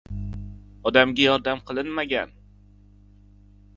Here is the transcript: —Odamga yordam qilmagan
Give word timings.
—Odamga 0.91 1.25
yordam 1.27 1.61
qilmagan 1.67 2.33